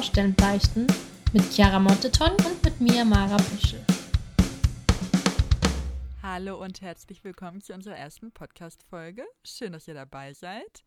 [0.00, 0.86] Baustellenbeichten
[1.34, 3.84] mit Chiara Monteton und mit mir, Mara Büschel.
[6.22, 9.26] Hallo und herzlich willkommen zu unserer ersten Podcast-Folge.
[9.44, 10.84] Schön, dass ihr dabei seid.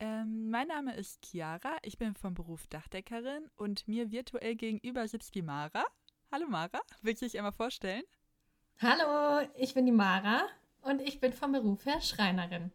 [0.00, 5.36] Ähm, mein Name ist Chiara, ich bin vom Beruf Dachdeckerin und mir virtuell gegenüber sitzt
[5.36, 5.84] die Mara.
[6.32, 8.02] Hallo Mara, willst du dich einmal vorstellen?
[8.80, 10.40] Hallo, ich bin die Mara
[10.80, 12.72] und ich bin vom Beruf her Schreinerin.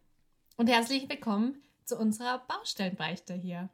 [0.56, 3.68] Und herzlich willkommen zu unserer Baustellenbeichte hier.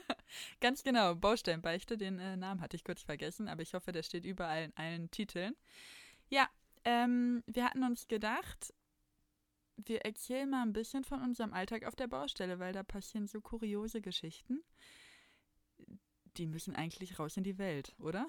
[0.60, 4.24] Ganz genau, Baustellenbeichte, den äh, Namen hatte ich kurz vergessen, aber ich hoffe, der steht
[4.24, 5.54] überall in allen Titeln.
[6.28, 6.48] Ja,
[6.84, 8.72] ähm, wir hatten uns gedacht,
[9.76, 13.40] wir erzählen mal ein bisschen von unserem Alltag auf der Baustelle, weil da passieren so
[13.40, 14.62] kuriose Geschichten.
[16.36, 18.26] Die müssen eigentlich raus in die Welt, oder?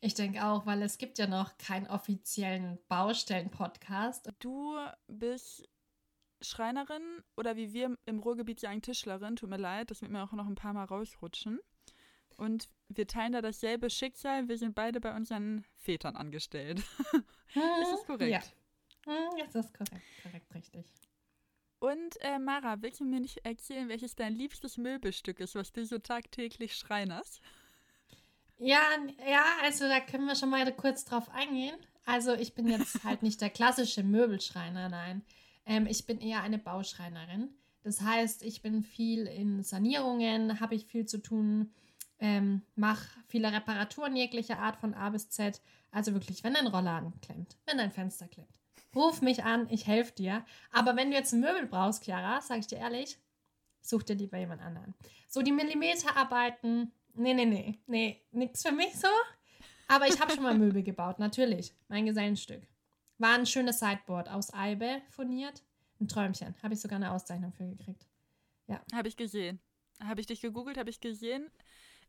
[0.00, 4.30] Ich denke auch, weil es gibt ja noch keinen offiziellen Baustellen-Podcast.
[4.38, 4.76] Du
[5.08, 5.68] bist
[6.40, 7.02] Schreinerin
[7.36, 9.36] oder wie wir im Ruhrgebiet sagen Tischlerin.
[9.36, 11.60] Tut mir leid, das wird mir auch noch ein paar Mal rausrutschen.
[12.36, 14.48] Und wir teilen da dasselbe Schicksal.
[14.48, 16.78] Wir sind beide bei unseren Vätern angestellt.
[17.54, 18.30] ist das korrekt?
[19.06, 19.12] Ja.
[19.12, 20.84] Hm, das ist korrekt, korrekt, richtig.
[21.80, 25.84] Und äh, Mara, willst du mir nicht erzählen, welches dein liebstes Möbelstück ist, was du
[25.84, 27.40] so tagtäglich schreinerst?
[28.58, 28.80] Ja,
[29.28, 31.76] ja, also da können wir schon mal kurz drauf eingehen.
[32.04, 35.24] Also ich bin jetzt halt nicht der klassische Möbelschreiner, nein.
[35.68, 37.50] Ähm, ich bin eher eine Bauschreinerin.
[37.84, 41.70] Das heißt, ich bin viel in Sanierungen, habe ich viel zu tun,
[42.18, 45.60] ähm, mache viele Reparaturen jeglicher Art von A bis Z.
[45.92, 48.58] Also wirklich, wenn ein Rollladen klemmt, wenn ein Fenster klemmt,
[48.94, 50.44] ruf mich an, ich helfe dir.
[50.72, 53.18] Aber wenn du jetzt ein Möbel brauchst, Chiara, sage ich dir ehrlich,
[53.80, 54.94] such dir lieber jemand anderen.
[55.28, 59.08] So die Millimeterarbeiten, nee, nee, nee, nee, nix für mich so.
[59.86, 61.74] Aber ich habe schon mal Möbel gebaut, natürlich.
[61.88, 62.66] Mein Gesellenstück.
[63.18, 65.62] War ein schönes Sideboard aus Eibe furniert.
[66.00, 66.54] Ein Träumchen.
[66.62, 68.06] Habe ich sogar eine Auszeichnung für gekriegt.
[68.66, 68.80] Ja.
[68.92, 69.60] Habe ich gesehen.
[70.02, 71.50] Habe ich dich gegoogelt, habe ich gesehen.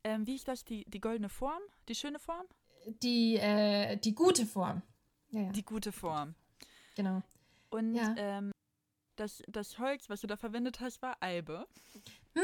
[0.03, 0.63] Ähm, wie ist das?
[0.63, 1.61] Die, die goldene Form?
[1.87, 2.45] Die schöne Form?
[3.01, 4.81] Die, äh, die gute Form.
[5.29, 5.51] Ja, ja.
[5.51, 6.35] Die gute Form.
[6.95, 7.23] Genau.
[7.69, 8.13] Und ja.
[8.17, 8.51] ähm,
[9.15, 11.67] das, das Holz, was du da verwendet hast, war Eibe.
[12.35, 12.43] Hm.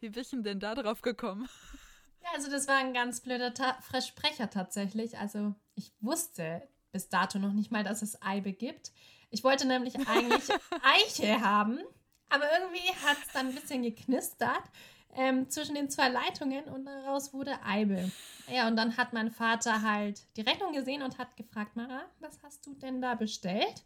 [0.00, 1.48] Wie bist du denn da drauf gekommen?
[2.22, 5.18] Ja, also das war ein ganz blöder Ta Versprecher tatsächlich.
[5.18, 8.92] Also ich wusste bis dato noch nicht mal, dass es Eibe gibt.
[9.30, 10.48] Ich wollte nämlich eigentlich
[10.82, 11.78] Eiche haben,
[12.28, 14.62] aber irgendwie hat es dann ein bisschen geknistert
[15.14, 18.10] ähm, zwischen den zwei Leitungen und daraus wurde Eibe.
[18.48, 22.38] Ja, und dann hat mein Vater halt die Rechnung gesehen und hat gefragt, Mara, was
[22.42, 23.84] hast du denn da bestellt?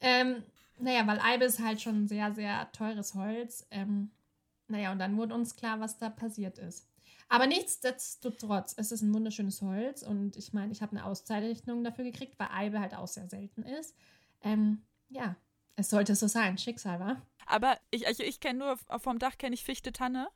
[0.00, 0.42] Ähm,
[0.78, 3.66] naja, weil Eibe ist halt schon sehr, sehr teures Holz.
[3.70, 4.10] Ähm,
[4.68, 6.89] naja, und dann wurde uns klar, was da passiert ist.
[7.30, 12.04] Aber nichtsdestotrotz, es ist ein wunderschönes Holz und ich meine, ich habe eine Auszeichnung dafür
[12.04, 13.94] gekriegt, weil Eibe halt auch sehr selten ist.
[14.42, 15.36] Ähm, ja,
[15.76, 16.58] es sollte so sein.
[16.58, 17.22] Schicksal, war.
[17.46, 20.28] Aber ich, also ich kenne nur, vom Dach kenne ich Fichte Tanne.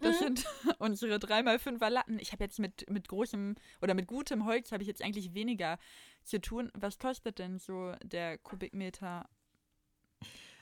[0.00, 0.36] Das mhm.
[0.36, 0.46] sind
[0.78, 2.18] unsere 3x5er Latten.
[2.18, 5.78] Ich habe jetzt mit, mit großem oder mit gutem Holz habe ich jetzt eigentlich weniger
[6.24, 6.70] zu tun.
[6.74, 9.26] Was kostet denn so der Kubikmeter?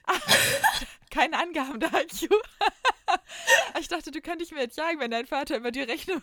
[1.11, 2.29] keine Angaben dazu.
[3.81, 6.23] ich dachte, du könntest mir jetzt sagen, wenn dein Vater über die Rechnung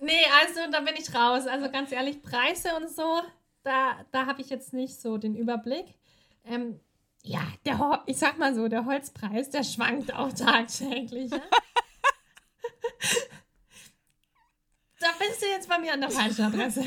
[0.00, 1.46] Nee, also da bin ich raus.
[1.46, 3.22] Also ganz ehrlich, Preise und so,
[3.62, 5.86] da, da habe ich jetzt nicht so den Überblick.
[6.44, 6.80] Ähm,
[7.22, 11.30] ja, der, ich sag mal so, der Holzpreis, der schwankt auch tagtäglich.
[11.30, 11.38] Ja?
[15.00, 16.86] da bist du jetzt bei mir an der falschen Adresse.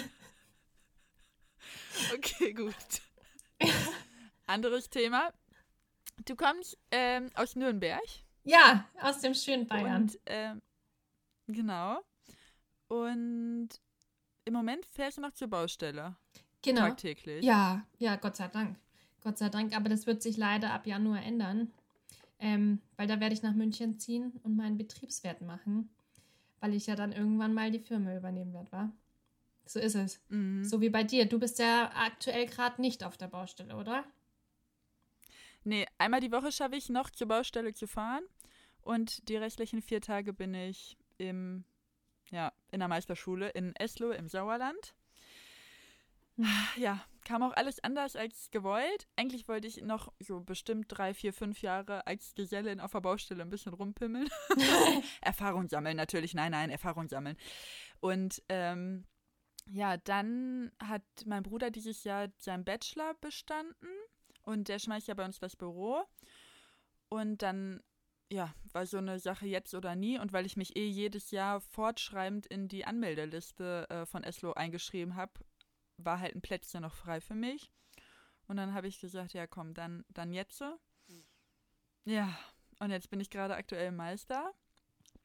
[2.14, 2.76] Okay, gut.
[4.46, 5.34] Anderes Thema.
[6.26, 8.04] Du kommst ähm, aus Nürnberg.
[8.48, 10.04] Ja, aus dem schönen Bayern.
[10.04, 10.62] Und, ähm,
[11.48, 12.02] genau.
[12.88, 13.70] Und
[14.46, 16.16] im Moment fährst du noch zur Baustelle.
[16.62, 16.82] Genau.
[16.82, 17.44] Tagtäglich.
[17.44, 18.78] Ja, ja, Gott sei Dank.
[19.22, 19.76] Gott sei Dank.
[19.76, 21.74] Aber das wird sich leider ab Januar ändern.
[22.40, 25.90] Ähm, weil da werde ich nach München ziehen und meinen Betriebswert machen.
[26.62, 28.92] Weil ich ja dann irgendwann mal die Firma übernehmen werde, wa?
[29.66, 30.22] So ist es.
[30.30, 30.64] Mhm.
[30.64, 31.26] So wie bei dir.
[31.26, 34.06] Du bist ja aktuell gerade nicht auf der Baustelle, oder?
[35.66, 38.24] Nee, einmal die Woche schaffe ich noch zur Baustelle zu fahren
[38.88, 41.66] und die restlichen vier Tage bin ich im,
[42.32, 44.96] ja, in der Meisterschule in Eslo im Sauerland.
[46.78, 49.08] Ja, kam auch alles anders als gewollt.
[49.16, 53.42] Eigentlich wollte ich noch so bestimmt drei, vier, fünf Jahre als Gesellin auf der Baustelle
[53.42, 54.30] ein bisschen rumpimmeln.
[55.22, 57.38] Erfahrung sammeln natürlich, nein, nein, Erfahrung sammeln.
[58.00, 59.06] Und ähm,
[59.66, 63.90] ja, dann hat mein Bruder dieses Jahr seinen Bachelor bestanden
[64.44, 66.04] und der schmeißt ja bei uns das Büro.
[67.10, 67.82] Und dann,
[68.30, 70.20] ja, war so eine Sache jetzt oder nie.
[70.20, 75.16] Und weil ich mich eh jedes Jahr fortschreibend in die Anmeldeliste äh, von Eslo eingeschrieben
[75.16, 75.34] habe,
[75.98, 77.72] war halt ein Plätzchen noch frei für mich.
[78.48, 80.64] Und dann habe ich gesagt, ja komm, dann, dann jetzt.
[82.06, 82.38] Ja,
[82.80, 84.54] und jetzt bin ich gerade aktuell Meister.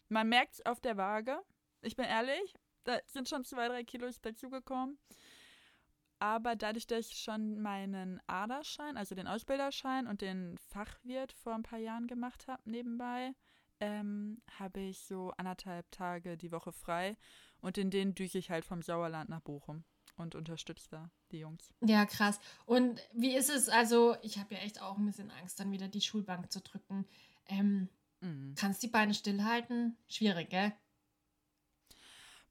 [0.08, 1.40] Man merkt es auf der Waage.
[1.80, 4.98] Ich bin ehrlich, da sind schon zwei, drei Kilos dazugekommen.
[6.22, 11.64] Aber dadurch, dass ich schon meinen Aderschein, also den Ausbilderschein und den Fachwirt vor ein
[11.64, 13.34] paar Jahren gemacht habe nebenbei,
[13.80, 17.16] ähm, habe ich so anderthalb Tage die Woche frei.
[17.60, 19.82] Und in denen düche ich halt vom Sauerland nach Bochum
[20.14, 21.74] und unterstütze da die Jungs.
[21.80, 22.38] Ja, krass.
[22.66, 23.68] Und wie ist es?
[23.68, 27.04] Also, ich habe ja echt auch ein bisschen Angst, dann wieder die Schulbank zu drücken.
[27.48, 27.88] Ähm,
[28.20, 28.54] mhm.
[28.56, 29.96] Kannst die Beine stillhalten?
[30.06, 30.72] Schwierig, gell?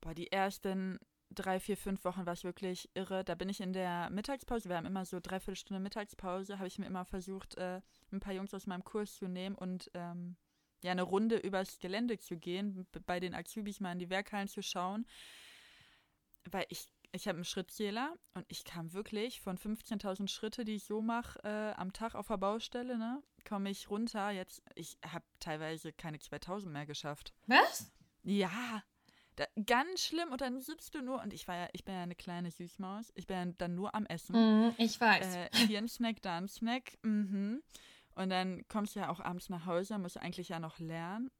[0.01, 0.99] Boah, die ersten
[1.33, 3.23] drei, vier, fünf Wochen war ich wirklich irre.
[3.23, 6.79] Da bin ich in der Mittagspause, wir haben immer so dreiviertel Stunde Mittagspause, habe ich
[6.79, 7.81] mir immer versucht, äh,
[8.11, 10.35] ein paar Jungs aus meinem Kurs zu nehmen und ähm,
[10.83, 14.63] ja, eine Runde übers Gelände zu gehen, bei den Azubis mal in die Werkhallen zu
[14.63, 15.05] schauen.
[16.49, 20.85] Weil ich, ich habe einen Schrittzähler und ich kam wirklich von 15.000 Schritte, die ich
[20.85, 24.31] so mache äh, am Tag auf der Baustelle, ne, komme ich runter.
[24.31, 27.33] Jetzt, ich habe teilweise keine 2.000 mehr geschafft.
[27.45, 27.91] Was?
[28.23, 28.83] Ja,
[29.41, 30.31] da, ganz schlimm.
[30.31, 33.11] Und dann sitzt du nur, und ich war ja, ich bin ja eine kleine Süßmaus.
[33.15, 34.35] Ich bin ja dann nur am Essen.
[34.35, 35.35] Mm, ich weiß.
[35.35, 36.97] Äh, hier ein Snack, da ein Snack.
[37.03, 37.61] Mhm.
[38.15, 41.31] Und dann kommst du ja auch abends nach Hause, musst eigentlich ja noch lernen.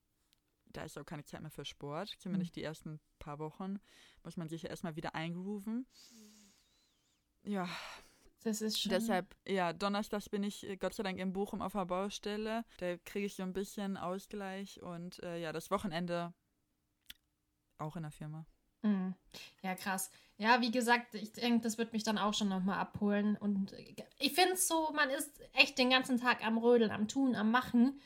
[0.68, 2.15] Da ist auch keine Zeit mehr für Sport.
[2.18, 2.56] Zumindest mhm.
[2.56, 3.80] die ersten paar Wochen
[4.24, 5.86] muss man sich ja erstmal wieder eingrooven.
[7.44, 7.68] Ja.
[8.44, 8.89] Das ist schon.
[8.89, 12.63] Deshalb, ja, donnerstags bin ich äh, Gott sei Dank in Bochum auf der Baustelle.
[12.77, 16.33] Da kriege ich so ein bisschen Ausgleich und äh, ja, das Wochenende
[17.81, 18.45] auch in der Firma.
[18.83, 19.13] Mhm.
[19.61, 20.09] Ja, krass.
[20.37, 23.37] Ja, wie gesagt, ich denke, das wird mich dann auch schon nochmal abholen.
[23.37, 23.75] Und
[24.19, 27.51] ich finde es so, man ist echt den ganzen Tag am Rödeln, am Tun, am
[27.51, 27.99] Machen.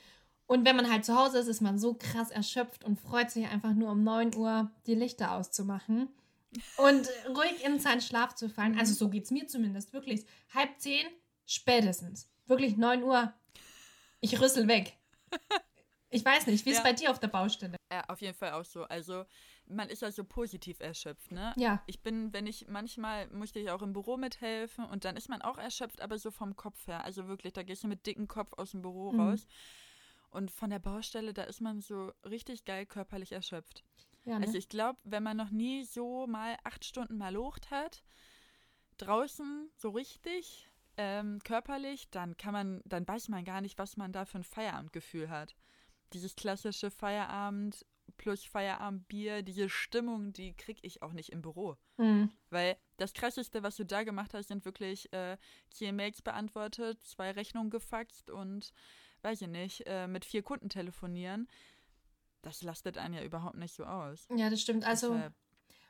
[0.48, 3.48] Und wenn man halt zu Hause ist, ist man so krass erschöpft und freut sich
[3.48, 6.10] einfach nur um 9 Uhr die Lichter auszumachen
[6.78, 8.78] und ruhig in seinen Schlaf zu fallen.
[8.78, 10.26] Also so geht es mir zumindest, wirklich.
[10.54, 11.08] Halb zehn,
[11.46, 12.30] spätestens.
[12.46, 13.34] Wirklich 9 Uhr.
[14.20, 14.98] Ich rüssel weg.
[16.12, 16.84] Ich weiß nicht, wie ist ja.
[16.84, 17.76] bei dir auf der Baustelle?
[17.92, 18.84] Ja, auf jeden Fall auch so.
[18.84, 19.26] Also
[19.68, 21.54] man ist ja so positiv erschöpft, ne?
[21.58, 21.82] Ja.
[21.88, 25.42] Ich bin, wenn ich, manchmal musste ich auch im Büro mithelfen und dann ist man
[25.42, 27.04] auch erschöpft, aber so vom Kopf her.
[27.04, 29.20] Also wirklich, da gehst du mit dicken Kopf aus dem Büro mhm.
[29.20, 29.48] raus.
[30.30, 33.84] Und von der Baustelle, da ist man so richtig geil körperlich erschöpft.
[34.26, 34.46] Ja, ne?
[34.46, 38.04] Also ich glaube, wenn man noch nie so mal acht Stunden mal locht hat,
[38.98, 44.12] draußen so richtig ähm, körperlich, dann kann man, dann weiß man gar nicht, was man
[44.12, 45.56] da für ein Feierabendgefühl hat.
[46.14, 47.86] Dieses klassische Feierabend
[48.18, 51.78] plus Feierabendbier, diese Stimmung, die kriege ich auch nicht im Büro.
[51.98, 52.30] Mhm.
[52.50, 55.38] Weil das Krasseste, was du da gemacht hast, sind wirklich äh,
[55.70, 58.72] vier Mails beantwortet, zwei Rechnungen gefaxt und,
[59.22, 61.48] weiß ich nicht, äh, mit vier Kunden telefonieren.
[62.42, 64.28] Das lastet einen ja überhaupt nicht so aus.
[64.36, 64.86] Ja, das stimmt.
[64.86, 65.34] Also Deshalb.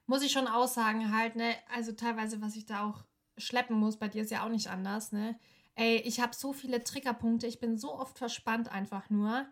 [0.05, 3.03] muss ich schon aussagen halt, ne, also teilweise, was ich da auch
[3.37, 5.37] schleppen muss, bei dir ist ja auch nicht anders, ne.
[5.75, 9.45] Ey, ich habe so viele Triggerpunkte, ich bin so oft verspannt einfach nur.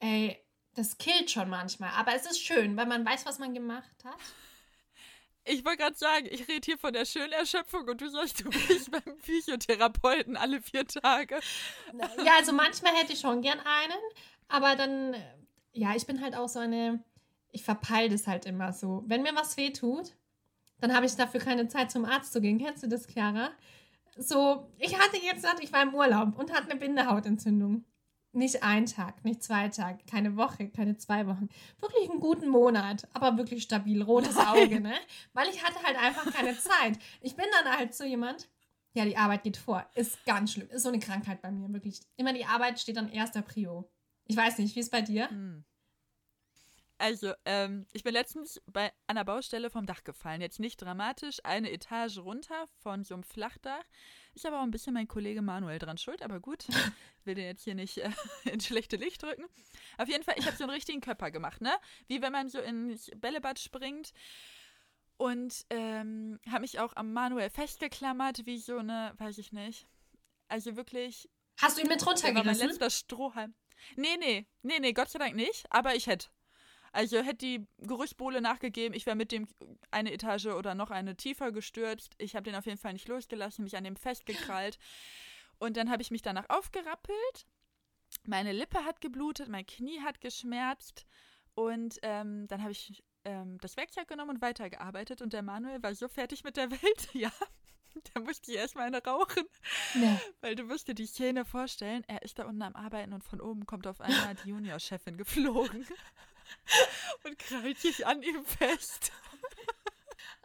[0.00, 0.44] Ey,
[0.74, 4.16] das killt schon manchmal, aber es ist schön, weil man weiß, was man gemacht hat.
[5.42, 8.50] Ich wollte gerade sagen, ich rede hier von der schönen Erschöpfung und du sagst, du
[8.50, 11.40] bist beim Physiotherapeuten alle vier Tage.
[12.24, 13.98] Ja, also manchmal hätte ich schon gern einen,
[14.48, 15.16] aber dann,
[15.72, 17.02] ja, ich bin halt auch so eine,
[17.52, 19.02] ich verpeile das halt immer so.
[19.06, 20.12] Wenn mir was weh tut,
[20.78, 22.58] dann habe ich dafür keine Zeit zum Arzt zu gehen.
[22.58, 23.50] Kennst du das, Chiara?
[24.18, 27.84] So, ich hatte jetzt, ich war im Urlaub und hatte eine Bindehautentzündung.
[28.32, 31.48] Nicht ein Tag, nicht zwei Tage, keine Woche, keine zwei Wochen.
[31.80, 34.46] Wirklich einen guten Monat, aber wirklich stabil, rotes Nein.
[34.46, 34.94] Auge, ne?
[35.32, 36.98] Weil ich hatte halt einfach keine Zeit.
[37.20, 38.48] Ich bin dann halt so jemand,
[38.94, 39.84] ja, die Arbeit geht vor.
[39.94, 40.68] Ist ganz schlimm.
[40.70, 42.00] Ist so eine Krankheit bei mir, wirklich.
[42.16, 43.90] Immer die Arbeit steht an erster Prio.
[44.26, 45.28] Ich weiß nicht, wie ist bei dir?
[45.28, 45.64] Hm.
[47.00, 50.42] Also, ähm, ich bin letztens bei einer Baustelle vom Dach gefallen.
[50.42, 53.84] Jetzt nicht dramatisch, eine Etage runter von so einem Flachdach.
[54.34, 56.66] Ist aber auch ein bisschen mein Kollege Manuel dran schuld, aber gut.
[56.68, 56.74] Ich
[57.24, 58.10] will den jetzt hier nicht äh,
[58.52, 59.46] ins schlechte Licht drücken.
[59.96, 61.72] Auf jeden Fall, ich habe so einen richtigen Körper gemacht, ne?
[62.06, 64.12] Wie wenn man so ins Bällebad springt.
[65.16, 69.86] Und ähm, habe mich auch am Manuel festgeklammert, wie so eine, weiß ich nicht.
[70.48, 71.30] Also wirklich.
[71.62, 72.58] Hast du ihn mit runtergerissen?
[72.58, 73.54] Mein letzter Strohhalm.
[73.96, 75.64] Nee, nee, nee, nee, Gott sei Dank nicht.
[75.70, 76.28] Aber ich hätte.
[76.92, 79.46] Also hätte die Gerüstbohle nachgegeben, ich wäre mit dem
[79.90, 82.14] eine Etage oder noch eine tiefer gestürzt.
[82.18, 84.78] Ich habe den auf jeden Fall nicht losgelassen, mich an dem festgekrallt.
[85.58, 87.46] Und dann habe ich mich danach aufgerappelt.
[88.26, 91.06] Meine Lippe hat geblutet, mein Knie hat geschmerzt.
[91.54, 95.22] Und ähm, dann habe ich ähm, das Werkzeug genommen und weitergearbeitet.
[95.22, 97.30] Und der Manuel war so fertig mit der Welt, ja.
[98.14, 99.44] Da musste ich erstmal eine rauchen.
[99.94, 100.18] Nee.
[100.40, 103.40] Weil du musst dir die Szene vorstellen, er ist da unten am Arbeiten und von
[103.40, 105.86] oben kommt auf einmal die Juniorchefin geflogen
[107.24, 109.12] und krallt sich an ihm fest.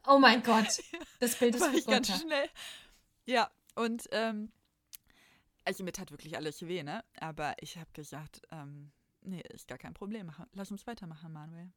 [0.07, 0.83] Oh mein Gott,
[1.19, 2.47] das Bild ist War ich ganz schnell.
[3.25, 4.51] Ja, und ähm,
[5.63, 7.03] also mir tat wirklich alles weh, ne?
[7.19, 10.31] Aber ich habe gesagt, ähm, nee, ist gar kein Problem.
[10.53, 11.71] Lass uns weitermachen, Manuel.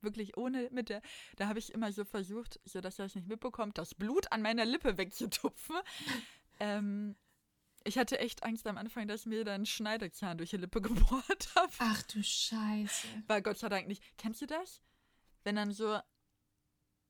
[0.00, 1.02] Wirklich ohne mit der,
[1.36, 4.42] da habe ich immer so versucht, so dass er es nicht mitbekommt, das Blut an
[4.42, 5.76] meiner Lippe wegzutupfen.
[6.58, 7.14] ähm,
[7.84, 11.48] ich hatte echt Angst am Anfang, dass ich mir dann Schneidezahn durch die Lippe gebohrt
[11.54, 11.72] habe.
[11.78, 13.06] Ach du Scheiße.
[13.26, 14.02] Weil Gott sei Dank nicht.
[14.18, 14.82] Kennst du das?
[15.44, 15.98] Wenn dann so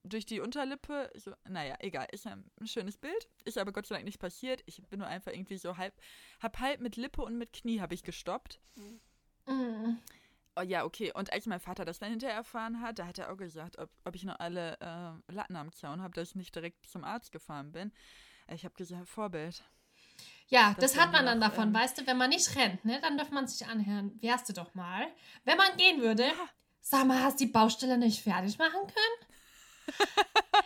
[0.04, 3.28] durch die Unterlippe, so, naja, egal, ist ein schönes Bild.
[3.44, 4.62] Ist aber Gott sei Dank nicht passiert.
[4.66, 5.94] Ich bin nur einfach irgendwie so halb,
[6.40, 8.60] hab halb mit Lippe und mit Knie habe ich gestoppt.
[8.74, 9.00] Mhm.
[10.54, 11.12] Oh, ja, okay.
[11.14, 13.90] Und als mein Vater das dann hinterher erfahren hat, da hat er auch gesagt, ob,
[14.04, 17.32] ob ich noch alle äh, Latten am Zaun habe, dass ich nicht direkt zum Arzt
[17.32, 17.92] gefahren bin.
[18.48, 19.64] Ich habe gesagt, Vorbild.
[20.48, 23.00] Ja, das, das hat man dann davon, ähm, weißt du, wenn man nicht rennt, ne,
[23.00, 24.18] dann darf man sich anhören.
[24.20, 25.06] Wärst du doch mal.
[25.44, 26.48] Wenn man gehen würde, ja.
[26.80, 29.98] sag mal, hast du die Baustelle nicht fertig machen können?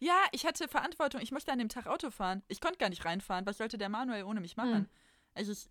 [0.00, 1.20] ja, ich hatte Verantwortung.
[1.20, 2.42] Ich möchte an dem Tag Auto fahren.
[2.48, 3.46] Ich konnte gar nicht reinfahren.
[3.46, 4.74] Was sollte der Manuel ohne mich machen?
[4.74, 4.88] Hm.
[5.34, 5.68] Also ich,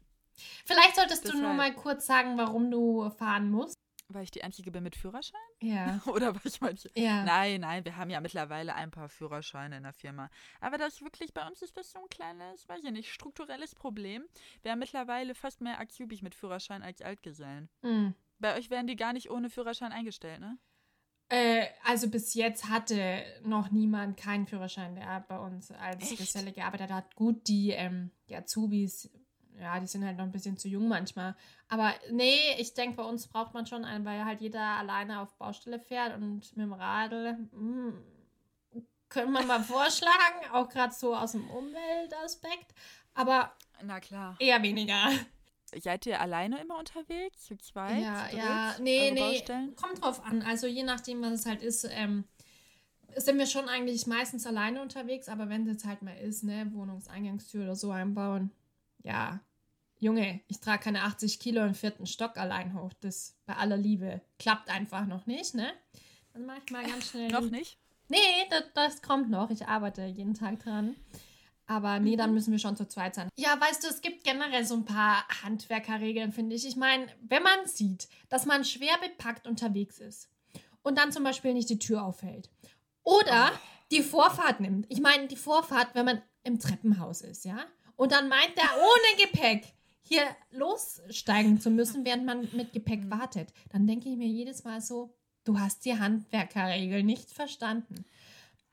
[0.66, 3.78] Vielleicht solltest du nur mal kurz sagen, warum du fahren musst.
[4.10, 5.40] Weil ich die Einzige bin mit Führerschein?
[5.62, 6.02] Ja.
[6.06, 6.90] Oder weil ich manche.
[6.96, 7.24] Ja.
[7.24, 10.30] Nein, nein, wir haben ja mittlerweile ein paar Führerscheine in der Firma.
[10.62, 14.24] Aber das wirklich, bei uns ist das so ein kleines, weiß ich nicht, strukturelles Problem.
[14.62, 17.70] Wir haben mittlerweile fast mehr Azubis mit Führerschein als Altgesellen.
[17.82, 18.16] Mhm.
[18.40, 20.58] Bei euch werden die gar nicht ohne Führerschein eingestellt, ne?
[21.30, 26.20] Äh, also bis jetzt hatte noch niemand keinen Führerschein, der bei uns als Echt?
[26.20, 27.16] Geselle gearbeitet hat.
[27.16, 29.10] Gut, die, ähm, die Azubis
[29.60, 31.36] ja, die sind halt noch ein bisschen zu jung manchmal.
[31.68, 35.36] Aber nee, ich denke, bei uns braucht man schon einen, weil halt jeder alleine auf
[35.38, 37.34] Baustelle fährt und mit dem Radl.
[37.52, 37.94] Mh,
[38.74, 42.74] hm, können wir mal vorschlagen, auch gerade so aus dem Umweltaspekt.
[43.14, 44.36] Aber Na klar.
[44.40, 45.10] eher weniger.
[45.76, 47.44] Seid ihr alleine immer unterwegs?
[47.44, 48.02] Zu zweit?
[48.02, 48.76] Ja, zu ja.
[48.80, 49.20] Nee, nee.
[49.20, 49.76] Baustellen?
[49.76, 50.42] Kommt drauf an.
[50.42, 52.26] Also je nachdem, was es halt ist, ähm,
[53.16, 56.72] sind wir schon eigentlich meistens alleine unterwegs, aber wenn es jetzt halt mal ist, ne,
[56.72, 58.52] Wohnungseingangstür oder so einbauen,
[59.04, 59.40] ja,
[60.00, 62.94] Junge, ich trage keine 80 Kilo im vierten Stock allein hoch.
[63.02, 65.72] Das bei aller Liebe klappt einfach noch nicht, ne?
[66.34, 67.30] Dann mache ich mal ganz schnell.
[67.30, 67.78] noch nicht?
[68.10, 68.18] Nee,
[68.50, 69.50] das, das, kommt noch.
[69.50, 70.96] Ich arbeite jeden Tag dran.
[71.66, 72.36] Aber nee, dann mhm.
[72.36, 73.28] müssen wir schon zu zweit sein.
[73.38, 76.66] Ja, weißt du, es gibt generell so ein paar Handwerkerregeln, finde ich.
[76.66, 80.30] Ich meine, wenn man sieht, dass man schwer bepackt unterwegs ist
[80.84, 82.50] und dann zum Beispiel nicht die Tür aufhält
[83.04, 83.58] oder oh.
[83.92, 84.86] die Vorfahrt nimmt.
[84.90, 87.66] Ich meine, die Vorfahrt, wenn man im Treppenhaus ist, ja?
[87.98, 89.74] Und dann meint er ohne Gepäck
[90.08, 93.12] hier lossteigen zu müssen, während man mit Gepäck mhm.
[93.12, 93.54] wartet.
[93.72, 98.06] Dann denke ich mir jedes Mal so, du hast die Handwerkerregel nicht verstanden.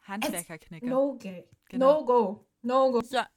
[0.03, 0.87] Handwerkerknicker.
[0.87, 1.45] No go.
[1.69, 2.01] Genau.
[2.01, 2.47] No go.
[2.63, 3.03] No go.
[3.11, 3.29] Ja.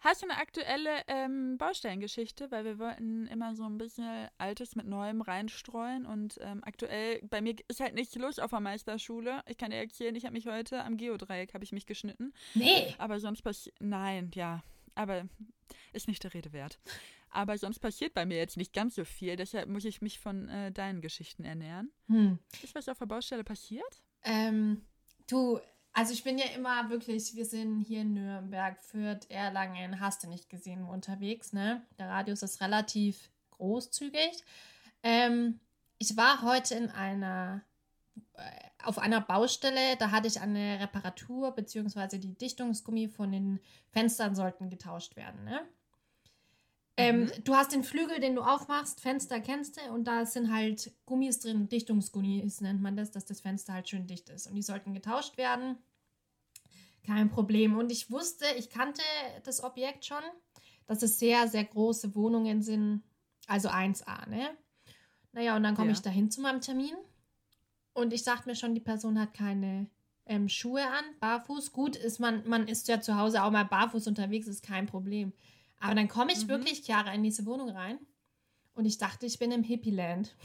[0.00, 2.50] Hast du eine aktuelle ähm, Baustellengeschichte?
[2.50, 6.06] Weil wir wollten immer so ein bisschen Altes mit Neuem reinstreuen.
[6.06, 9.42] Und ähm, aktuell, bei mir ist halt nichts los auf der Meisterschule.
[9.46, 12.34] Ich kann dir erzählen, ich habe mich heute am Geodreieck habe ich mich geschnitten.
[12.54, 12.94] Nee.
[12.98, 13.76] Aber sonst passiert.
[13.78, 14.64] Nein, ja.
[14.96, 15.28] Aber
[15.92, 16.80] ist nicht der Rede wert.
[17.32, 19.36] Aber sonst passiert bei mir jetzt nicht ganz so viel.
[19.36, 21.90] Deshalb muss ich mich von äh, deinen Geschichten ernähren.
[22.08, 22.38] Hm.
[22.62, 24.02] Ist was auf der Baustelle passiert?
[24.22, 24.82] Ähm,
[25.26, 25.58] du,
[25.94, 30.28] also ich bin ja immer wirklich, wir sind hier in Nürnberg, Fürth, Erlangen, hast du
[30.28, 31.82] nicht gesehen, unterwegs, ne?
[31.98, 34.44] Der Radius ist relativ großzügig.
[35.02, 35.58] Ähm,
[35.98, 37.62] ich war heute in einer
[38.34, 38.42] äh,
[38.82, 43.60] auf einer Baustelle, da hatte ich eine Reparatur, beziehungsweise die Dichtungsgummi von den
[43.90, 45.44] Fenstern sollten getauscht werden.
[45.44, 45.60] Ne?
[47.02, 47.30] Ähm, mhm.
[47.44, 51.40] Du hast den Flügel, den du aufmachst, Fenster kennst du, und da sind halt Gummis
[51.40, 54.46] drin, Dichtungsgummis nennt man das, dass das Fenster halt schön dicht ist.
[54.46, 55.76] Und die sollten getauscht werden.
[57.04, 57.76] Kein Problem.
[57.76, 59.02] Und ich wusste, ich kannte
[59.44, 60.22] das Objekt schon,
[60.86, 63.02] dass es sehr, sehr große Wohnungen sind,
[63.46, 64.50] also 1A, ne?
[65.32, 65.94] Naja, und dann komme ja.
[65.94, 66.94] ich dahin zu meinem Termin
[67.94, 69.88] und ich sagte mir schon, die Person hat keine
[70.26, 71.72] ähm, Schuhe an, barfuß.
[71.72, 75.32] Gut, ist man, man ist ja zu Hause auch mal barfuß unterwegs, ist kein Problem.
[75.82, 76.48] Aber dann komme ich mhm.
[76.48, 77.98] wirklich, Chiara, in diese Wohnung rein
[78.74, 80.34] und ich dachte, ich bin im Hippieland.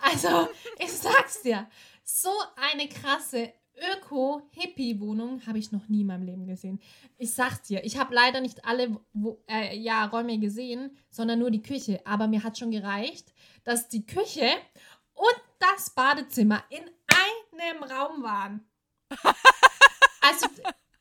[0.00, 1.68] Also, ich sag's dir,
[2.02, 6.80] so eine krasse Öko-Hippie-Wohnung habe ich noch nie in meinem Leben gesehen.
[7.18, 11.50] Ich sag's dir, ich habe leider nicht alle wo, äh, ja, Räume gesehen, sondern nur
[11.50, 12.00] die Küche.
[12.06, 14.48] Aber mir hat schon gereicht, dass die Küche
[15.12, 16.84] und das Badezimmer in
[17.58, 18.66] einem Raum waren.
[20.20, 20.46] Also,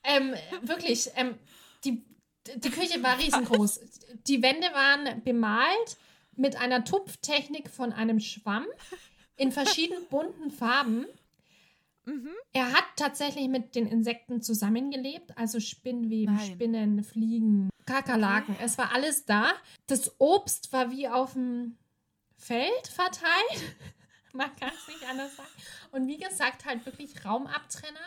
[0.04, 1.38] ähm, wirklich, ähm,
[1.84, 2.06] die,
[2.56, 3.80] die Küche war riesengroß.
[4.28, 5.98] Die Wände waren bemalt
[6.36, 8.66] mit einer Tupftechnik von einem Schwamm
[9.36, 11.06] in verschiedenen bunten Farben.
[12.06, 12.32] Mhm.
[12.54, 16.52] Er hat tatsächlich mit den Insekten zusammengelebt, also Spinnweben, Nein.
[16.52, 18.56] Spinnen, Fliegen, Kakerlaken.
[18.56, 18.64] Okay.
[18.66, 19.52] Es war alles da.
[19.88, 21.78] Das Obst war wie auf dem
[22.38, 23.76] Feld verteilt.
[24.34, 25.50] Man kann es nicht anders sagen.
[25.92, 28.00] Und wie gesagt, halt wirklich Raumabtrenner.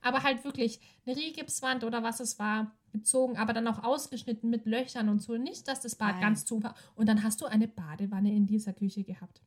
[0.00, 4.64] Aber halt wirklich eine Rigipswand oder was es war, gezogen, aber dann auch ausgeschnitten mit
[4.66, 5.36] Löchern und so.
[5.36, 6.20] Nicht, dass das Bad Nein.
[6.20, 6.74] ganz zu war.
[6.94, 9.42] Und dann hast du eine Badewanne in dieser Küche gehabt.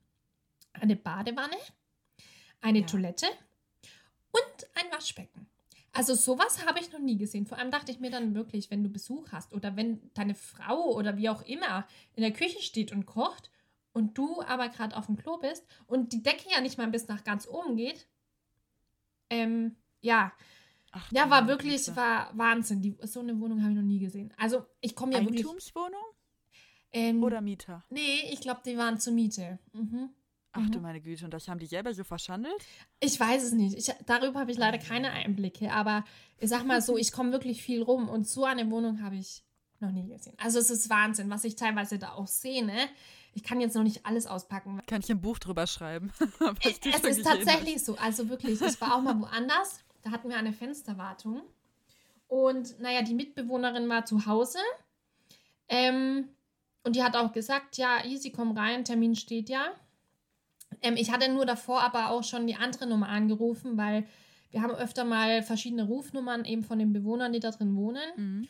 [0.74, 1.56] Eine Badewanne,
[2.62, 2.86] eine Ja.
[2.86, 3.26] Toilette
[4.32, 5.48] und ein Waschbecken.
[5.94, 7.46] Also sowas habe ich noch nie gesehen.
[7.46, 10.94] Vor allem dachte ich mir dann wirklich, wenn du Besuch hast oder wenn deine Frau
[10.94, 13.52] oder wie auch immer in der Küche steht und kocht
[13.92, 17.08] und du aber gerade auf dem Klo bist und die Decke ja nicht mal bis
[17.10, 18.08] nach ganz oben geht.
[19.30, 20.32] Ähm, ja,
[20.92, 22.82] Ach, ja, du war wirklich, war Wahnsinn.
[22.82, 24.34] Die, so eine Wohnung habe ich noch nie gesehen.
[24.38, 25.40] Also ich komme ja wirklich.
[25.46, 26.02] Eigentumswohnung
[26.92, 27.86] Ähm, oder Mieter?
[27.90, 29.60] Nee, ich glaube, die waren zur Miete.
[29.72, 30.10] Mhm.
[30.52, 30.84] Ach du Mhm.
[30.84, 32.62] meine Güte, und das haben die selber so verschandelt?
[33.00, 33.78] Ich weiß es nicht.
[33.78, 35.72] Ich, darüber habe ich leider keine Einblicke.
[35.72, 36.04] Aber
[36.40, 39.46] ich sag mal so, ich komme wirklich viel rum und so eine Wohnung habe ich
[39.80, 40.36] noch nie gesehen.
[40.38, 42.66] Also es ist Wahnsinn, was ich teilweise da auch sehe.
[42.66, 42.90] Ne?
[43.34, 44.82] Ich kann jetzt noch nicht alles auspacken.
[44.88, 46.12] Kann ich ein Buch drüber schreiben?
[46.66, 47.96] Es, du ist tatsächlich so.
[47.96, 49.80] Also wirklich, ich war auch mal woanders.
[50.04, 51.42] Da hatten wir eine Fensterwartung.
[52.28, 54.60] Und naja, die Mitbewohnerin war zu Hause.
[55.68, 56.30] Ähm,
[56.84, 59.68] und die hat auch gesagt, ja, easy, komm rein, Termin steht ja.
[60.82, 64.08] Ähm, ich hatte nur davor aber auch schon die andere Nummer angerufen, weil
[64.50, 68.02] wir haben öfter mal verschiedene Rufnummern eben von den Bewohnern, die da drin wohnen.
[68.16, 68.48] Mhm.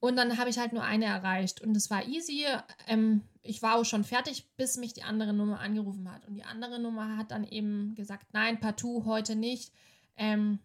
[0.00, 1.62] Und dann habe ich halt nur eine erreicht.
[1.62, 2.44] Und es war easy.
[2.86, 6.26] Ähm, ich war auch schon fertig, bis mich die andere Nummer angerufen hat.
[6.26, 9.72] Und die andere Nummer hat dann eben gesagt, nein, partout, heute nicht.
[10.16, 10.58] Ähm,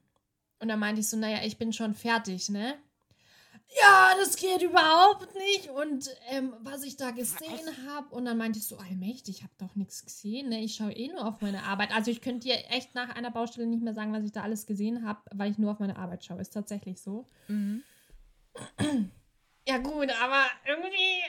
[0.60, 2.78] und dann meinte ich so, naja, ich bin schon fertig, ne?
[3.82, 5.70] Ja, das geht überhaupt nicht.
[5.70, 9.54] Und ähm, was ich da gesehen habe, und dann meinte ich so, allmächtig, ich habe
[9.60, 10.62] doch nichts gesehen, ne?
[10.64, 11.92] Ich schaue eh nur auf meine Arbeit.
[11.92, 14.66] Also ich könnte dir echt nach einer Baustelle nicht mehr sagen, was ich da alles
[14.66, 16.42] gesehen habe, weil ich nur auf meine Arbeit schaue.
[16.42, 17.28] Ist tatsächlich so.
[17.48, 17.84] Mhm.
[19.68, 21.22] Ja, gut, aber irgendwie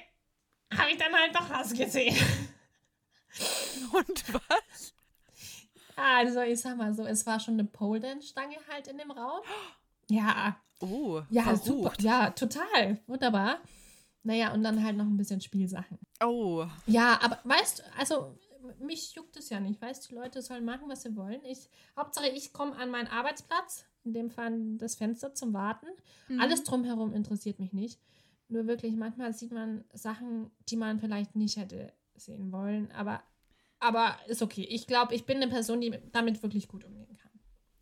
[0.74, 2.16] habe ich dann halt doch was gesehen.
[3.92, 4.94] Und was?
[5.96, 9.40] Also, ich sag mal so, es war schon eine Pole Dance-Stange halt in dem Raum.
[10.12, 11.92] Ja, Oh, ja, super.
[12.00, 12.98] Ja, total.
[13.06, 13.58] Wunderbar.
[14.22, 15.98] Naja, und dann halt noch ein bisschen Spielsachen.
[16.24, 18.36] Oh, Ja, aber weißt du, also
[18.78, 19.80] mich juckt es ja nicht.
[19.80, 21.44] Weißt du, die Leute sollen machen, was sie wollen.
[21.44, 25.86] Ich, Hauptsache, ich komme an meinen Arbeitsplatz, in dem Fall das Fenster zum Warten.
[26.28, 26.40] Mhm.
[26.40, 28.00] Alles drumherum interessiert mich nicht.
[28.48, 32.90] Nur wirklich, manchmal sieht man Sachen, die man vielleicht nicht hätte sehen wollen.
[32.92, 33.22] Aber,
[33.80, 34.66] aber ist okay.
[34.68, 37.32] Ich glaube, ich bin eine Person, die damit wirklich gut umgehen kann.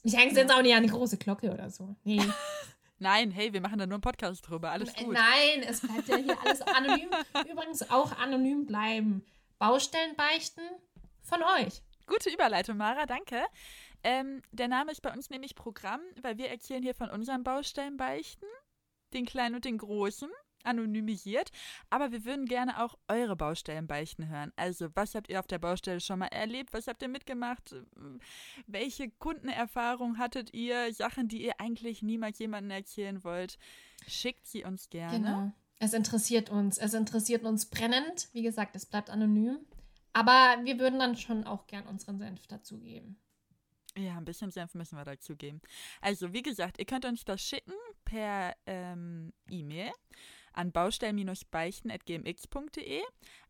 [0.02, 1.96] Ich hänge es jetzt auch nicht an die große Glocke oder so.
[2.04, 2.22] Nee.
[3.00, 4.70] Nein, hey, wir machen da nur einen Podcast drüber.
[4.70, 5.12] Alles gut.
[5.12, 7.10] Nein, es bleibt ja hier alles anonym.
[7.50, 9.24] Übrigens auch anonym bleiben.
[9.58, 10.62] Baustellen beichten
[11.22, 11.82] von euch.
[12.06, 13.44] Gute Überleitung, Mara, danke.
[14.02, 18.48] Ähm, der Name ist bei uns nämlich Programm, weil wir erzählen hier von unseren Baustellenbeichten,
[19.12, 20.30] den kleinen und den großen,
[20.68, 21.50] anonymisiert.
[21.90, 24.52] Aber wir würden gerne auch eure Baustellenbeichten hören.
[24.56, 26.72] Also, was habt ihr auf der Baustelle schon mal erlebt?
[26.72, 27.74] Was habt ihr mitgemacht?
[28.66, 30.92] Welche Kundenerfahrung hattet ihr?
[30.92, 33.58] Sachen, die ihr eigentlich niemals jemandem erzählen wollt?
[34.06, 35.18] Schickt sie uns gerne.
[35.18, 35.52] Genau.
[35.80, 36.78] Es interessiert uns.
[36.78, 38.28] Es interessiert uns brennend.
[38.32, 39.58] Wie gesagt, es bleibt anonym.
[40.12, 43.20] Aber wir würden dann schon auch gern unseren Senf dazugeben.
[43.96, 45.60] Ja, ein bisschen Senf müssen wir dazu geben.
[46.00, 49.90] Also, wie gesagt, ihr könnt uns das schicken per ähm, E-Mail
[50.52, 53.02] an baustellen-beichten.gmx.de,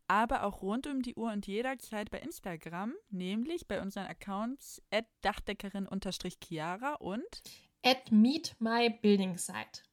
[0.07, 4.81] aber auch rund um die Uhr und jederzeit bei Instagram, nämlich bei unseren Accounts
[5.21, 7.41] dachdeckerin-chiara und
[7.83, 9.83] At Meet My Building Site.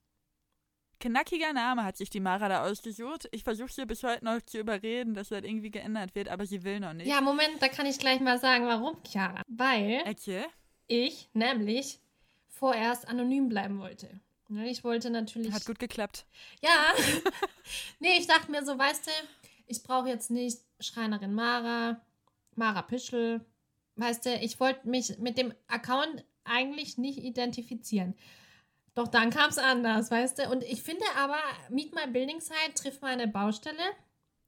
[0.98, 3.28] knackiger Name hat sich die Mara da ausgesucht.
[3.30, 6.64] Ich versuche sie bis heute noch zu überreden, dass das irgendwie geändert wird, aber sie
[6.64, 7.06] will noch nicht.
[7.06, 9.42] Ja, Moment, da kann ich gleich mal sagen, warum, Chiara.
[9.46, 10.46] Weil Okay.
[10.88, 12.00] ich nämlich
[12.48, 14.20] vorerst anonym bleiben wollte.
[14.48, 15.52] Ne, Ich wollte natürlich.
[15.52, 16.24] Hat gut geklappt.
[16.62, 16.92] Ja.
[17.98, 19.10] nee, ich dachte mir so, weißt du,
[19.66, 22.00] ich brauche jetzt nicht Schreinerin Mara,
[22.54, 23.44] Mara Pischel.
[23.96, 28.14] Weißt du, ich wollte mich mit dem Account eigentlich nicht identifizieren.
[28.94, 30.50] Doch dann kam es anders, weißt du.
[30.50, 33.82] Und ich finde aber, Meet My Building Site trifft meine Baustelle,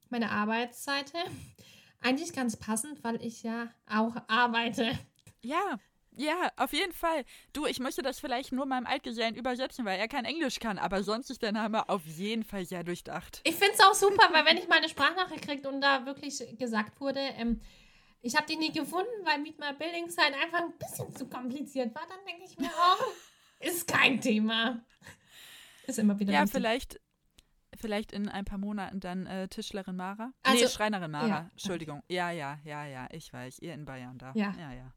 [0.09, 1.17] meine Arbeitsseite,
[2.01, 4.97] eigentlich ganz passend, weil ich ja auch arbeite.
[5.41, 5.79] Ja,
[6.15, 7.23] ja, auf jeden Fall.
[7.53, 11.03] Du, ich möchte das vielleicht nur meinem Altgesellen übersetzen, weil er kein Englisch kann, aber
[11.03, 13.41] sonst ist der Name auf jeden Fall sehr durchdacht.
[13.43, 16.99] Ich finde es auch super, weil wenn ich meine Sprachnachricht kriege und da wirklich gesagt
[16.99, 17.61] wurde, ähm,
[18.21, 21.95] ich habe die nie gefunden, weil Meet My Building Site einfach ein bisschen zu kompliziert
[21.95, 23.05] war, dann denke ich mir auch,
[23.61, 24.83] ist kein Thema.
[25.87, 26.53] Ist immer wieder Ja, wichtig.
[26.57, 26.99] vielleicht,
[27.79, 30.33] vielleicht in ein paar Monaten dann äh, Tischlerin Mara.
[30.43, 31.27] Also- nee, Schreinerin Mara.
[31.27, 32.03] Ja, Entschuldigung.
[32.09, 33.59] Ja, ja, ja, ja, ich weiß.
[33.59, 34.33] Ihr in Bayern da.
[34.35, 34.53] Ja.
[34.59, 34.73] ja.
[34.73, 34.93] ja.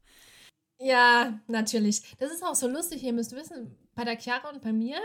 [0.79, 2.01] Ja, natürlich.
[2.19, 3.03] Das ist auch so lustig.
[3.03, 4.97] Ihr müsst wissen, bei der Chiara und bei mir,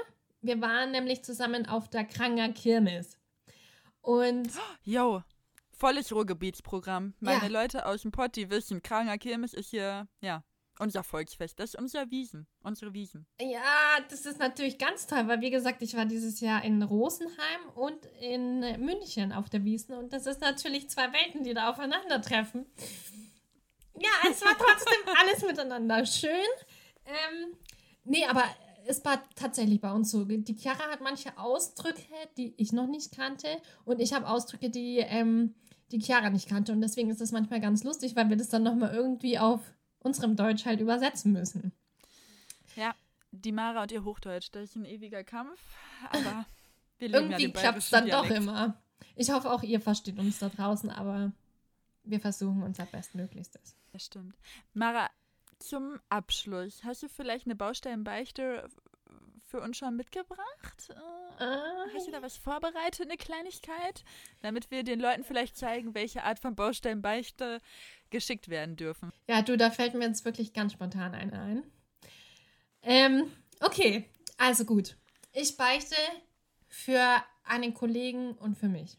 [0.42, 3.18] wir waren nämlich zusammen auf der Kranger Kirmes.
[4.00, 4.48] Und
[4.84, 5.22] Jo,
[5.72, 7.14] volles Ruhrgebietsprogramm.
[7.20, 7.60] Meine Ja.
[7.62, 10.42] Leute aus dem Pott, die wissen, Kranger Kirmes ist hier, ja,
[10.80, 13.26] Unser Volksfest, das ist unser Wiesen, unsere Wiesen.
[13.40, 17.68] Ja, das ist natürlich ganz toll, weil wie gesagt, ich war dieses Jahr in Rosenheim
[17.74, 22.64] und in München auf der Wiesen und das ist natürlich zwei Welten, die da aufeinandertreffen.
[24.00, 26.30] Ja, es war trotzdem alles miteinander schön.
[27.04, 27.54] Ähm,
[28.04, 28.44] nee, aber
[28.86, 30.24] es war tatsächlich bei uns so.
[30.24, 32.02] Die Chiara hat manche Ausdrücke,
[32.36, 33.48] die ich noch nicht kannte
[33.84, 35.54] und ich habe Ausdrücke, die ähm,
[35.92, 38.62] die Chiara nicht kannte und deswegen ist das manchmal ganz lustig, weil wir das dann
[38.62, 39.60] nochmal irgendwie auf
[40.00, 41.72] unserem Deutsch halt übersetzen müssen.
[42.76, 42.94] Ja,
[43.30, 45.60] die Mara und ihr Hochdeutsch, das ist ein ewiger Kampf,
[46.10, 46.46] aber
[46.98, 48.30] wir leben Irgendwie ja klappt es dann Dialekt.
[48.30, 48.80] doch immer.
[49.16, 51.32] Ich hoffe, auch ihr versteht uns da draußen, aber
[52.08, 53.76] wir versuchen unser Bestmöglichstes.
[53.92, 54.36] Das stimmt.
[54.74, 55.08] Mara,
[55.58, 58.68] zum Abschluss, hast du vielleicht eine Baustellenbeichte
[59.44, 60.90] für uns schon mitgebracht?
[61.38, 61.44] Äh,
[61.94, 64.04] hast du da was vorbereitet, eine Kleinigkeit?
[64.42, 67.60] Damit wir den Leuten vielleicht zeigen, welche Art von Baustellenbeichte
[68.10, 69.12] geschickt werden dürfen.
[69.26, 71.62] Ja, du, da fällt mir jetzt wirklich ganz spontan eine ein.
[72.82, 74.96] Ähm, okay, also gut.
[75.32, 75.96] Ich beichte
[76.68, 78.98] für einen Kollegen und für mich.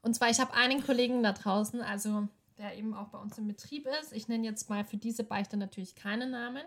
[0.00, 2.28] Und zwar, ich habe einen Kollegen da draußen, also
[2.58, 4.12] der eben auch bei uns im Betrieb ist.
[4.12, 6.62] Ich nenne jetzt mal für diese Beichte natürlich keine Namen.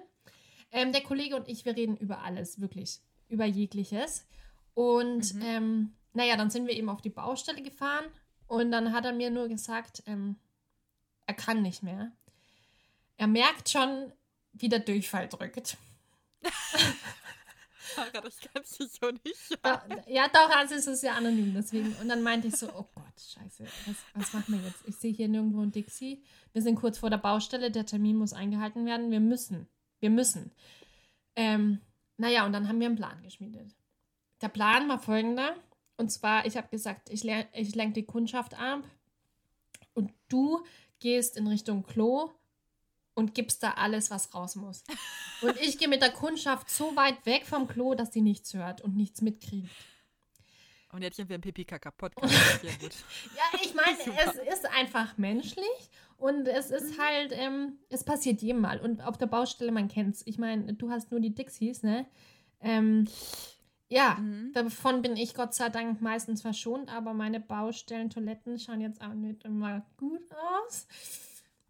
[0.71, 4.26] Ähm, der Kollege und ich, wir reden über alles, wirklich, über jegliches.
[4.73, 5.41] Und mhm.
[5.41, 8.06] ähm, naja, dann sind wir eben auf die Baustelle gefahren
[8.47, 10.36] und dann hat er mir nur gesagt, ähm,
[11.26, 12.12] er kann nicht mehr.
[13.17, 14.12] Er merkt schon,
[14.54, 15.78] wie der Durchfall drückt.
[17.95, 20.02] Sarah, das kannst du so nicht sagen.
[20.08, 21.95] Ja, doch, also es ist ja anonym, deswegen.
[22.02, 24.88] Und dann meinte ich so, oh Gott, scheiße, was, was machen wir jetzt?
[24.88, 26.23] Ich sehe hier nirgendwo ein Dixie.
[26.54, 29.12] Wir sind kurz vor der Baustelle, der Termin muss eingehalten werden.
[29.12, 29.67] Wir müssen,
[30.00, 30.52] wir müssen.
[31.36, 31.82] Ähm,
[32.17, 33.76] naja, und dann haben wir einen Plan geschmiedet.
[34.41, 35.56] Der Plan war folgender.
[35.97, 38.84] Und zwar, ich habe gesagt, ich, ich lenke die Kundschaft ab
[39.93, 40.63] und du
[41.00, 42.32] gehst in Richtung Klo
[43.17, 44.84] und gibst da alles, was raus muss.
[45.41, 48.82] Und ich gehe mit der Kundschaft so weit weg vom Klo, dass sie nichts hört
[48.82, 49.69] und nichts mitkriegt.
[50.91, 52.63] Und jetzt sind wir im Pipi-Kaka-Podcast.
[52.63, 57.01] ja, ich meine, es ist einfach menschlich und es ist mhm.
[57.01, 58.80] halt, ähm, es passiert jedem mal.
[58.80, 60.27] Und auf der Baustelle, man kennt es.
[60.27, 62.06] Ich meine, du hast nur die Dixies, ne?
[62.62, 63.08] Ähm,
[63.89, 64.51] ja, mhm.
[64.53, 69.43] davon bin ich Gott sei Dank meistens verschont, aber meine Baustellentoiletten schauen jetzt auch nicht
[69.43, 70.30] immer gut
[70.62, 70.88] aus.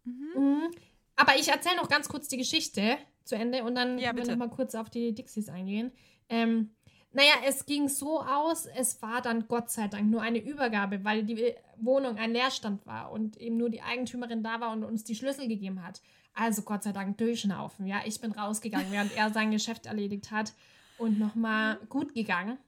[0.04, 0.32] Mhm.
[0.36, 0.70] Mhm.
[1.18, 4.36] Aber ich erzähle noch ganz kurz die Geschichte zu Ende und dann ja, können wir
[4.36, 5.90] noch mal kurz auf die Dixies eingehen.
[6.28, 6.70] Ähm,
[7.10, 11.24] naja, es ging so aus, es war dann Gott sei Dank nur eine Übergabe, weil
[11.24, 15.16] die Wohnung ein Leerstand war und eben nur die Eigentümerin da war und uns die
[15.16, 16.00] Schlüssel gegeben hat.
[16.34, 17.88] Also Gott sei Dank durchschnaufen.
[17.88, 20.52] Ja, ich bin rausgegangen, während er sein Geschäft erledigt hat
[20.98, 22.58] und nochmal gut gegangen.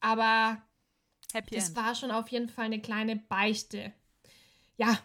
[0.00, 0.62] Aber
[1.34, 1.76] Happy das End.
[1.76, 3.92] war schon auf jeden Fall eine kleine Beichte.
[4.78, 4.98] Ja,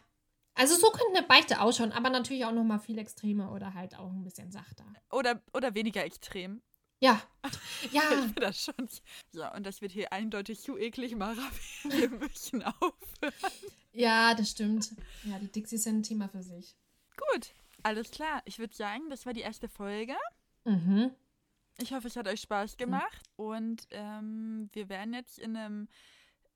[0.60, 4.12] also so könnte eine Beichte ausschauen, aber natürlich auch nochmal viel extremer oder halt auch
[4.12, 4.86] ein bisschen sachter.
[5.10, 6.62] Oder, oder weniger extrem.
[7.00, 7.22] Ja.
[7.93, 8.02] Ja.
[8.12, 8.89] ich finde das schon.
[9.32, 11.41] Ja, und das wird hier eindeutig zu eklig, Mara.
[11.86, 13.54] Wir müssen aufhören.
[13.93, 14.91] Ja, das stimmt.
[15.24, 16.76] Ja, die Dixies sind ein Thema für sich.
[17.15, 17.52] Gut,
[17.84, 18.41] alles klar.
[18.43, 20.15] Ich würde sagen, das war die erste Folge.
[20.65, 21.12] Mhm.
[21.78, 23.45] Ich hoffe, es hat euch Spaß gemacht mhm.
[23.45, 25.88] und ähm, wir werden jetzt in einem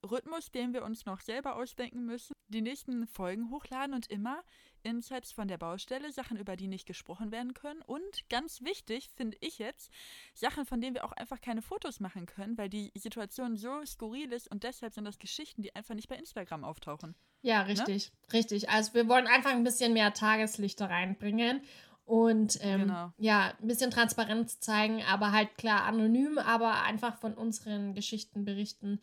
[0.10, 4.44] Rhythmus, den wir uns noch selber ausdenken müssen, die nächsten Folgen hochladen und immer
[4.84, 9.38] Insights von der Baustelle, Sachen, über die nicht gesprochen werden können und ganz wichtig finde
[9.39, 9.89] ich jetzt,
[10.34, 14.32] Sachen, von denen wir auch einfach keine Fotos machen können, weil die Situation so skurril
[14.34, 17.16] ist und deshalb sind das Geschichten, die einfach nicht bei Instagram auftauchen.
[17.42, 18.34] Ja, richtig, ne?
[18.34, 18.70] richtig.
[18.70, 21.62] Also wir wollen einfach ein bisschen mehr Tageslichter reinbringen
[22.06, 23.13] und ähm, genau.
[23.18, 29.00] ja, ein bisschen Transparenz zeigen, aber halt klar anonym, aber einfach von unseren Geschichten berichten,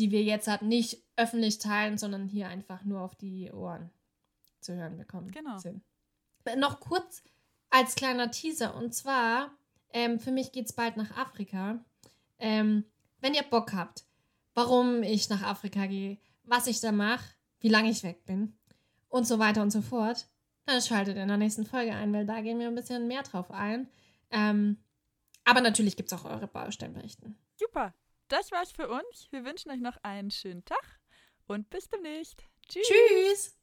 [0.00, 3.90] die wir jetzt halt nicht öffentlich teilen, sondern hier einfach nur auf die Ohren
[4.60, 5.58] zu hören bekommen genau.
[5.58, 5.82] sind.
[6.56, 7.22] Noch kurz
[7.68, 9.50] als kleiner Teaser und zwar,
[9.92, 11.84] ähm, für mich geht es bald nach Afrika.
[12.38, 12.84] Ähm,
[13.20, 14.04] wenn ihr Bock habt,
[14.54, 18.56] warum ich nach Afrika gehe, was ich da mache, wie lange ich weg bin
[19.10, 20.28] und so weiter und so fort,
[20.64, 23.50] dann schaltet in der nächsten Folge ein, weil da gehen wir ein bisschen mehr drauf
[23.50, 23.86] ein.
[24.30, 24.78] Ähm,
[25.44, 27.36] aber natürlich gibt es auch eure Baustellenberichten.
[27.56, 27.92] Super,
[28.32, 29.28] das war's für uns.
[29.30, 31.00] Wir wünschen euch noch einen schönen Tag
[31.46, 32.44] und bis demnächst.
[32.68, 32.86] Tschüss.
[32.86, 33.59] Tschüss.